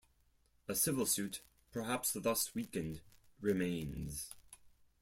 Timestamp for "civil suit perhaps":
0.73-2.13